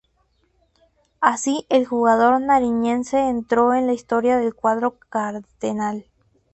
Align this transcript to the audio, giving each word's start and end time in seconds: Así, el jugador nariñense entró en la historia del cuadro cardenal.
Así, 1.19 1.67
el 1.69 1.85
jugador 1.85 2.41
nariñense 2.41 3.19
entró 3.29 3.75
en 3.75 3.85
la 3.85 3.93
historia 3.93 4.37
del 4.37 4.55
cuadro 4.55 4.97
cardenal. 5.09 6.07